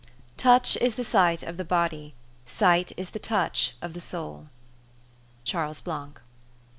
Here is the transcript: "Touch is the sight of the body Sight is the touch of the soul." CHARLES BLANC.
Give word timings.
"Touch 0.35 0.77
is 0.77 0.95
the 0.95 1.03
sight 1.03 1.43
of 1.43 1.57
the 1.57 1.63
body 1.63 2.15
Sight 2.47 2.91
is 2.97 3.11
the 3.11 3.19
touch 3.19 3.75
of 3.83 3.93
the 3.93 4.01
soul." 4.01 4.47
CHARLES 5.45 5.81
BLANC. 5.81 6.19